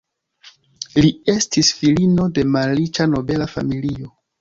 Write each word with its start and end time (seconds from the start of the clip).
Li 1.03 1.11
estis 1.35 1.71
filino 1.83 2.27
de 2.39 2.49
malriĉa 2.57 3.11
nobela 3.15 3.53
familio. 3.57 4.15